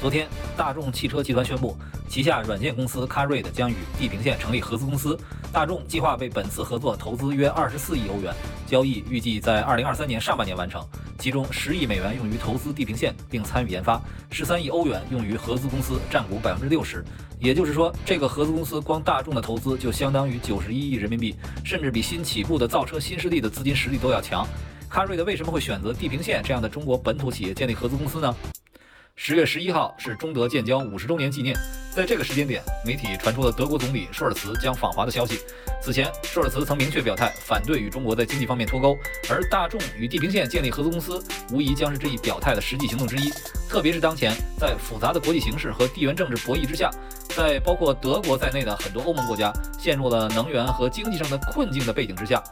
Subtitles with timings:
[0.00, 1.76] 昨天，大众汽车集团宣布，
[2.08, 5.14] 旗下软件公司 CarRead 将与地平线成立合资公司。
[5.52, 8.34] 大众计划为本次合作投资约二十四亿欧元，
[8.66, 10.82] 交易预计在二零二三年上半年完成。
[11.18, 14.00] 其中十亿美元用于投资地平线并参与研发，
[14.30, 17.04] 十三亿欧元用于合资公司占股百分之六十。
[17.38, 24.48] 也就是说，这个合资公司光大众的投资就相当于九十一亿人民币，甚至比新起步的造车新势力的资金实力都要强。
[24.90, 28.34] CarRead 为什么会选择地平线这样的中国本土企业建立合资公司呢？
[29.16, 31.54] 十月十一号是中德建交五十周年纪念，
[31.94, 35.40] 在这个时间点，媒体传出了德国总理舒尔茨将访华的消息。
[35.82, 38.96] 此前，舒尔茨曾明确表态反对与中国在经济方面脱钩，
[39.28, 43.30] 而大众与地平线建立合资公司，无疑将是这一表态的实际行动之一。
[43.68, 46.90] 特别是当前在复杂的国际形势和地缘政治博弈之下，
[47.28, 52.42] 在包括德国在内的很多欧盟国家陷入了能源和经济上的困境的背景之下，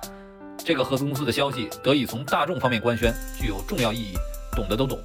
[0.59, 4.15] 这个合资公司的消息得以从大众方面官宣，具有重要意义。
[4.55, 4.99] 懂的都懂。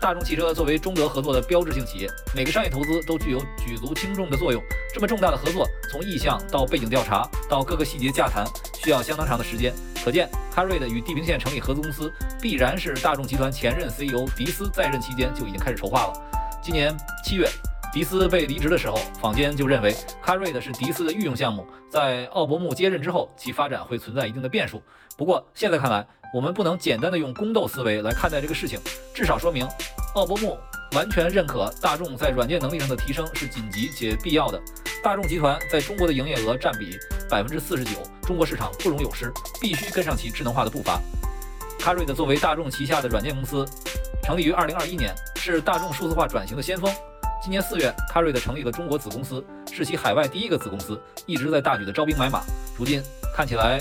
[0.00, 4.62] 大众汽车作为中德合作的标志性企业，每个商业投资都具有举足轻重的作用。
[4.92, 8.44] 这么重大的合作，从意向到背景调查到各个细节洽谈，
[8.82, 9.72] 需要相当长的时间。
[10.04, 16.12] 可见哈瑞德与地平线成立合资公司，必然是大众集团前任 CEO 迪斯在任期间就已经开始筹划了。
[16.62, 17.48] 今年七月，
[17.96, 24.82] 迪斯被离职的时候，坊间就认为 CarRead 是迪斯的御用项目，在奥伯木接任之后，其发展会存在一定的变数。
[25.16, 28.78] 不过现在看来，我们不能简单的用宫斗思维来看待这个事情，
[29.14, 29.66] 至少说明。
[30.14, 30.58] 奥伯木
[30.92, 34.60] 完全认可大众在软件能力上的提升是紧急且必要的。
[35.02, 36.98] 大众集团在中国的营业额占比
[37.30, 37.92] 百分之四十九，
[38.24, 41.00] 中国市场不容有失，必须跟上其智能化的步伐。
[41.78, 43.64] CarRead 作为大众旗下的软件公司，
[44.22, 46.92] 成立于二零二一年，是大众数字化转型的先锋。
[47.46, 52.42] 今年四月 c a r r i 成立了中国子公司，是其海外第一个子公司，一直在大举的招兵买马。
[52.76, 53.00] 如今
[53.36, 53.80] 看起来，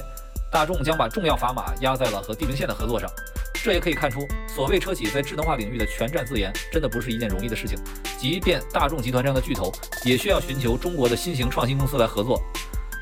[0.52, 3.10] 大众将把重要砝码压在了和地平线的合作上。
[3.56, 7.76] 这也可以看出，所谓车企在智能化领域的全站自研，真的不是一件容易的事情。
[8.20, 9.72] 即便大众集团这样的巨头，
[10.04, 12.40] 也需要寻求中国的新型创新公司来合作。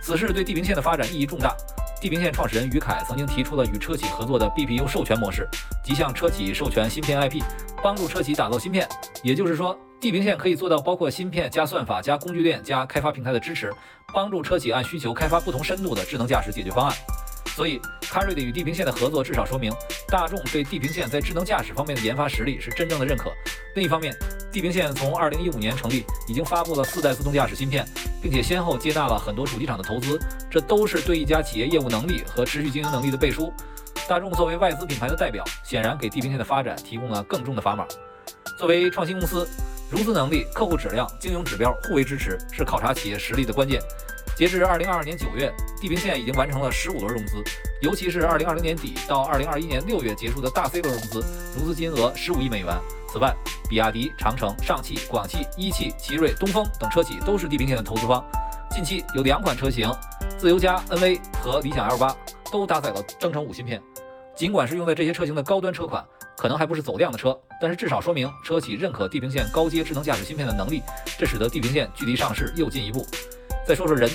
[0.01, 1.53] 此事对地平线的发展意义重大。
[1.99, 5.45] 地平线创始人于凯曾经提出了与车企合作的 BPU 授权模式，
[5.83, 7.41] 即向车企授权芯片 IP，
[7.83, 8.87] 帮助车企打造芯片。
[9.21, 13.73] 也就是说，地平线可以做到包括芯片加算法加工具链加开发平台的支持，
[14.13, 16.93] 帮助车企按需求开发不同深度的智能驾驶解决方案。
[17.55, 19.71] 所以，CarRead 与地平线的合作，至少说明
[20.09, 23.31] 大众对地平线在智能驾驶方面的研发实力是真正的认可。
[23.75, 24.13] 另一方面，
[24.51, 27.87] 地平线从2015年成立，已经发布了四代自动驾驶芯片，
[28.21, 30.19] 并且先后接纳了很多主机厂的投资，
[30.51, 33.53] 这都是对一家企业业务能力和持续经营能力的背书。
[34.05, 37.87] 大众作为外资品牌的代表，显然给地平线的发展提供了更重的砝码。
[38.59, 39.47] 作为创新公司，
[39.93, 43.79] 融资能力、客户质量、经营指标互为支持，是考察企业实力的关键。
[44.35, 47.43] 截至二零二二年九月，地平线已经完成了十五轮融资，
[47.79, 51.23] 尤其是二零二零年底到二零二一年六月结束的大 C 轮融资，
[51.55, 52.75] 融资金额十五亿美元。
[53.07, 53.31] 此外，
[53.69, 58.25] 比亚迪、长城、上汽、广汽、一汽、奇瑞、东风等车企都是地平线的投资方。
[58.71, 59.87] 近期有两款车型，
[60.39, 62.17] 自由家 NV 和理想 L 八
[62.51, 63.79] 都搭载了增程五芯片。
[64.35, 66.03] 尽管是用在这些车型的高端车款，
[66.35, 70.81] 可能还不是走量的车，但是至少说明车企认可地平线高阶智能驾驶芯片的能力，
[71.17, 73.05] 这使得地平线距离上市又进一步。
[73.67, 74.09] 再说说人，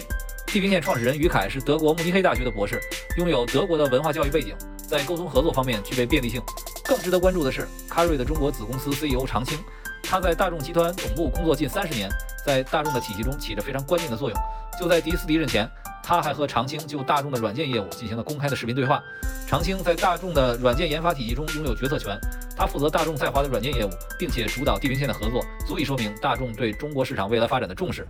[0.47, 2.81] 地平线创始人于凯是德国慕尼黑大学的博士，
[3.17, 4.57] 拥有德国的文化教育背景，
[4.89, 6.43] 在沟通合作方面具备便利性。
[6.85, 9.57] 更值得关注的是，Carve 的中国子公司 CEO 常青，
[10.03, 12.11] 他在大众集团总部工作近三十年，
[12.45, 14.39] 在大众的体系中起着非常关键的作用。
[14.81, 15.71] 就在迪斯离任前，
[16.09, 18.99] 他还和常青就大众的软件业务进行了公开的视频对话。
[19.47, 22.19] 常青在大众的软件研发体系中拥有决策权，
[22.57, 28.09] 他负责大众在华的软件业务，并且主导地平线的合作，足以说明大众对中国市场未来发展的重视。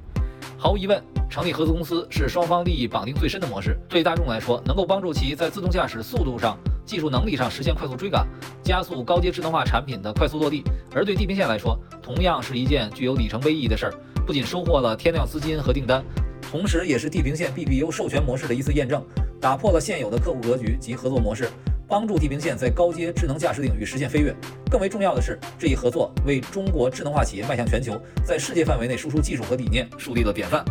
[0.57, 3.77] 毫无疑问，成立合资公司是双方利益绑定最深的模式。
[3.89, 8.25] 对大众来说，能够帮助其在自动驾驶速度上、技术能力上实现快速追赶，
[8.63, 10.63] 加速高阶智能化产品的快速落地；
[10.95, 13.95] 而对地平线来说，同样是一件具有里程碑意义的事儿。
[14.25, 16.05] 不仅收获了天量资金和订单，
[16.51, 19.05] 同时也是地平线 BBU 授权模式的一次验证，
[19.39, 21.49] 打破了现有的客户格局及合作模式。
[21.87, 24.35] 帮助地平线在高阶智能驾驶领域实现飞跃。
[24.71, 30.63] 更为重要的是，这一合作为中国智能化企业迈向全球，在世界范围内输出技术和理念树立了典范。